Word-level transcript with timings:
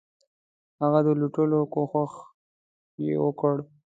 هغه 0.81 0.99
د 1.05 1.07
لوټلو 1.19 1.59
کوښښ 1.73 2.13
یې 3.05 3.15
وکړ. 3.25 3.55